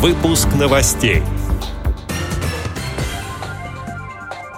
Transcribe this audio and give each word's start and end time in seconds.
Выпуск 0.00 0.48
новостей. 0.58 1.22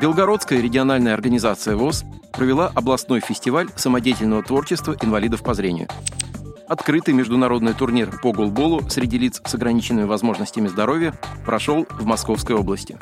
Белгородская 0.00 0.62
региональная 0.62 1.12
организация 1.12 1.76
ВОЗ 1.76 2.04
провела 2.32 2.72
областной 2.74 3.20
фестиваль 3.20 3.68
самодеятельного 3.76 4.42
творчества 4.42 4.96
инвалидов 5.02 5.42
по 5.42 5.52
зрению. 5.52 5.88
Открытый 6.66 7.12
международный 7.12 7.74
турнир 7.74 8.18
по 8.22 8.32
голболу 8.32 8.88
среди 8.88 9.18
лиц 9.18 9.42
с 9.44 9.54
ограниченными 9.54 10.06
возможностями 10.06 10.68
здоровья 10.68 11.12
прошел 11.44 11.86
в 11.90 12.06
Московской 12.06 12.56
области. 12.56 12.96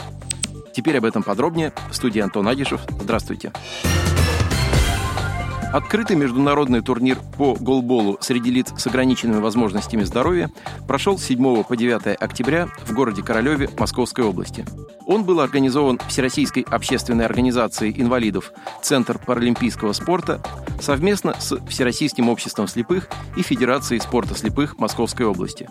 Теперь 0.75 0.99
об 0.99 1.05
этом 1.05 1.23
подробнее. 1.23 1.73
В 1.89 1.95
студии 1.95 2.21
Антон 2.21 2.49
Агишев. 2.49 2.81
Здравствуйте. 3.01 3.53
Здравствуйте. 3.55 4.14
Открытый 5.75 6.15
международный 6.15 6.83
турнир 6.83 7.19
по 7.37 7.57
голболу 7.57 8.17
среди 8.21 8.49
лиц 8.49 8.73
с 8.79 8.87
ограниченными 8.87 9.41
возможностями 9.41 10.05
здоровья 10.05 10.53
прошел 10.87 11.19
с 11.19 11.25
7 11.25 11.65
по 11.65 11.77
9 11.77 12.17
октября 12.17 12.69
в 12.87 12.93
городе 12.93 13.25
Королеве 13.25 13.69
Московской 13.77 14.25
области. 14.25 14.65
Он 15.05 15.25
был 15.25 15.41
организован 15.41 15.99
Всероссийской 16.07 16.65
общественной 16.71 17.27
организацией 17.27 18.01
инвалидов 18.01 18.53
«Центр 18.83 19.19
паралимпийского 19.19 19.95
спорта» 19.95 20.41
совместно 20.81 21.35
с 21.41 21.59
Всероссийским 21.67 22.29
обществом 22.29 22.69
слепых 22.69 23.09
и 23.37 23.43
Федерацией 23.43 23.99
спорта 23.99 24.37
слепых 24.37 24.79
Московской 24.79 25.27
области. 25.27 25.69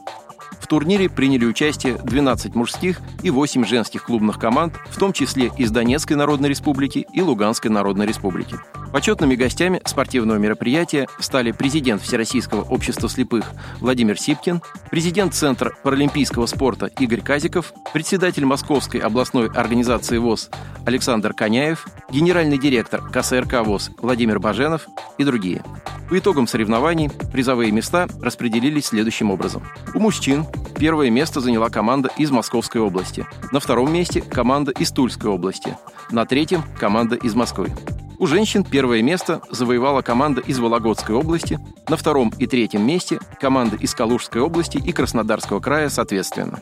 В 0.64 0.68
турнире 0.68 1.10
приняли 1.10 1.44
участие 1.44 1.98
12 1.98 2.56
мужских 2.56 3.02
и 3.22 3.30
8 3.30 3.66
женских 3.66 4.06
клубных 4.06 4.40
команд, 4.40 4.76
в 4.90 4.98
том 4.98 5.12
числе 5.12 5.52
из 5.58 5.72
Донецкой 5.72 6.16
Народной 6.16 6.48
Республики 6.48 7.06
и 7.14 7.22
Луганской 7.22 7.70
Народной 7.70 8.06
Республики. 8.06 8.56
Почетными 8.94 9.36
гостями 9.36 9.82
спортивного 9.84 10.38
мероприятия 10.38 11.10
стали 11.20 11.52
президент 11.52 12.02
Всероссийского 12.02 12.62
общества 12.62 13.10
слепых 13.10 13.52
Владимир 13.82 14.18
Сипкин, 14.18 14.62
президент 14.90 15.34
Центра 15.34 15.74
паралимпийского 15.84 16.46
спорта 16.46 16.86
Игорь 16.98 17.22
Казиков, 17.22 17.74
председатель 17.92 18.46
Московской 18.46 19.02
областной 19.02 19.50
организации 19.50 20.18
ВОЗ 20.18 20.50
Александр 20.86 21.34
Коняев, 21.34 21.88
генеральный 22.10 22.58
директор 22.58 23.02
КСРК 23.02 23.66
ВОЗ 23.66 23.92
Владимир 23.98 24.40
Баженов 24.40 24.88
и 25.18 25.26
другие. 25.26 25.62
По 26.10 26.20
итогам 26.20 26.48
соревнований 26.48 27.10
призовые 27.10 27.72
места 27.72 28.08
распределились 28.22 28.88
следующим 28.88 29.32
образом. 29.32 29.64
У 29.94 30.00
мужчин 30.00 30.46
первое 30.78 31.10
место 31.10 31.40
заняла 31.40 31.70
команда 31.70 32.10
из 32.18 32.30
Московской 32.32 32.82
области, 32.82 33.26
на 33.52 33.60
втором 33.60 33.92
месте 33.92 34.22
команда 34.22 34.72
из 34.72 34.92
Тульской 34.92 35.30
области, 35.30 35.78
на 36.12 36.26
третьем 36.26 36.64
команда 36.78 37.16
из 37.16 37.36
Москвы. 37.36 37.72
У 38.20 38.28
женщин 38.28 38.64
первое 38.64 39.02
место 39.02 39.42
завоевала 39.50 40.02
команда 40.02 40.42
из 40.42 40.60
Вологодской 40.60 41.16
области, 41.16 41.60
на 41.88 41.98
втором 41.98 42.32
и 42.38 42.48
третьем 42.48 42.86
месте 42.86 43.20
команда 43.40 43.76
из 43.76 43.94
Калужской 43.94 44.42
области 44.42 44.78
и 44.78 44.92
Краснодарского 44.92 45.60
края 45.60 45.90
соответственно. 45.90 46.60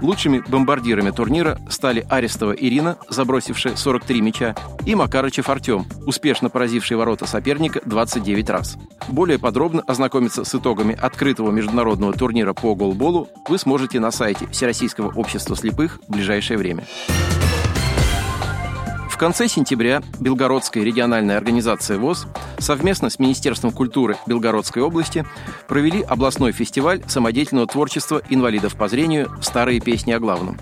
Лучшими 0.00 0.42
бомбардирами 0.46 1.10
турнира 1.10 1.58
стали 1.68 2.04
Арестова 2.08 2.52
Ирина, 2.52 2.98
забросившая 3.08 3.76
43 3.76 4.20
мяча, 4.20 4.54
и 4.84 4.94
Макарычев 4.94 5.48
Артем, 5.48 5.86
успешно 6.04 6.50
поразивший 6.50 6.96
ворота 6.96 7.26
соперника 7.26 7.80
29 7.84 8.50
раз. 8.50 8.76
Более 9.08 9.38
подробно 9.38 9.82
ознакомиться 9.86 10.44
с 10.44 10.54
итогами 10.54 10.98
открытого 11.00 11.50
международного 11.50 12.12
турнира 12.12 12.52
по 12.54 12.74
голболу 12.74 13.28
вы 13.48 13.58
сможете 13.58 14.00
на 14.00 14.10
сайте 14.10 14.46
Всероссийского 14.48 15.12
общества 15.14 15.56
слепых 15.56 16.00
в 16.08 16.12
ближайшее 16.12 16.58
время. 16.58 16.84
В 19.14 19.16
конце 19.16 19.46
сентября 19.46 20.02
Белгородская 20.18 20.82
региональная 20.82 21.36
организация 21.36 21.98
ВОЗ 21.98 22.26
совместно 22.58 23.10
с 23.10 23.20
Министерством 23.20 23.70
культуры 23.70 24.16
Белгородской 24.26 24.82
области 24.82 25.24
провели 25.68 26.02
областной 26.02 26.50
фестиваль 26.50 27.00
самодеятельного 27.06 27.68
творчества 27.68 28.20
инвалидов 28.28 28.74
по 28.74 28.88
зрению 28.88 29.30
«Старые 29.40 29.78
песни 29.78 30.10
о 30.10 30.18
главном». 30.18 30.58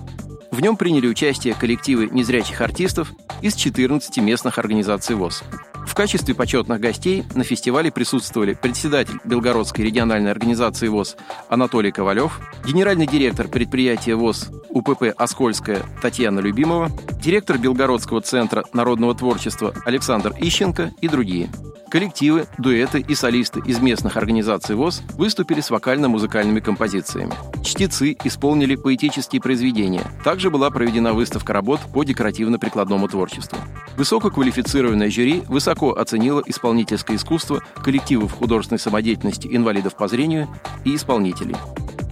В 0.51 0.61
нем 0.61 0.77
приняли 0.77 1.07
участие 1.07 1.55
коллективы 1.55 2.11
незрячих 2.11 2.61
артистов 2.61 3.13
из 3.41 3.55
14 3.55 4.19
местных 4.19 4.59
организаций 4.59 5.17
ВОЗ. 5.17 5.45
В 5.93 5.95
качестве 5.95 6.35
почетных 6.35 6.81
гостей 6.81 7.23
на 7.35 7.45
фестивале 7.45 7.93
присутствовали 7.93 8.55
председатель 8.55 9.19
Белгородской 9.25 9.85
региональной 9.85 10.31
организации 10.31 10.89
ВОЗ 10.89 11.17
Анатолий 11.51 11.93
Ковалев, 11.93 12.41
генеральный 12.67 13.07
директор 13.07 13.47
предприятия 13.47 14.15
ВОЗ 14.15 14.49
УПП 14.71 15.13
«Оскольская» 15.15 15.83
Татьяна 16.01 16.41
Любимова, 16.41 16.91
директор 17.23 17.59
Белгородского 17.59 18.23
центра 18.23 18.65
народного 18.73 19.15
творчества 19.15 19.75
Александр 19.85 20.33
Ищенко 20.41 20.93
и 21.03 21.09
другие. 21.09 21.51
Коллективы, 21.91 22.47
дуэты 22.57 23.05
и 23.07 23.15
солисты 23.15 23.61
из 23.67 23.79
местных 23.81 24.17
организаций 24.17 24.75
ВОЗ 24.75 25.03
выступили 25.19 25.61
с 25.61 25.69
вокально-музыкальными 25.69 26.61
композициями. 26.61 27.35
Чтецы 27.63 28.17
исполнили 28.25 28.77
поэтические 28.77 29.43
произведения. 29.43 30.01
Также 30.25 30.49
была 30.49 30.71
проведена 30.71 31.13
выставка 31.13 31.53
работ 31.53 31.81
по 31.93 32.03
декоративно-прикладному 32.03 33.09
творчеству. 33.09 33.59
Высококвалифицированное 33.99 35.11
жюри 35.11 35.43
высоко 35.49 35.82
оценило 35.91 36.43
исполнительское 36.47 37.17
искусство 37.17 37.63
коллективов 37.83 38.33
художественной 38.33 38.79
самодеятельности 38.79 39.49
инвалидов 39.51 39.97
по 39.97 40.09
зрению 40.09 40.49
и 40.85 40.95
исполнителей. 40.95 41.57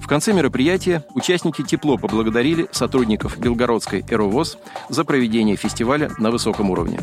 В 0.00 0.06
конце 0.06 0.32
мероприятия 0.32 1.04
участники 1.14 1.62
тепло 1.62 1.96
поблагодарили 1.96 2.68
сотрудников 2.72 3.38
Белгородской 3.38 4.04
«Эровоз» 4.08 4.58
за 4.88 5.04
проведение 5.04 5.56
фестиваля 5.56 6.10
на 6.18 6.32
высоком 6.32 6.70
уровне. 6.70 6.98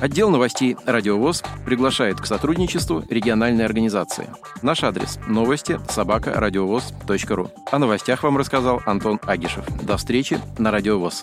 Отдел 0.00 0.30
новостей 0.30 0.76
«Радиовоз» 0.84 1.42
приглашает 1.64 2.20
к 2.20 2.26
сотрудничеству 2.26 3.04
региональной 3.08 3.64
организации. 3.64 4.28
Наш 4.60 4.82
адрес– 4.82 5.18
новости 5.28 5.80
собака 5.88 6.32
радиовоз.ру. 6.34 7.50
О 7.70 7.78
новостях 7.78 8.22
вам 8.22 8.36
рассказал 8.36 8.82
Антон 8.84 9.20
Агишев. 9.22 9.64
До 9.82 9.96
встречи 9.96 10.38
на 10.58 10.70
«Радиовоз». 10.70 11.22